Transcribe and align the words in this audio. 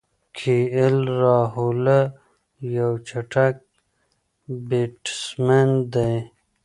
کی 0.37 0.57
ایل 0.75 0.97
راهوله 1.21 1.99
یو 2.75 2.91
چټک 3.07 3.55
بیټسمېن 4.67 5.69
دئ. 5.93 6.15